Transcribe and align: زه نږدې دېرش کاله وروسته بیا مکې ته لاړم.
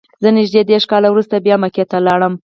زه 0.23 0.29
نږدې 0.37 0.61
دېرش 0.69 0.85
کاله 0.91 1.07
وروسته 1.11 1.35
بیا 1.45 1.55
مکې 1.63 1.83
ته 1.91 1.97
لاړم. 2.07 2.33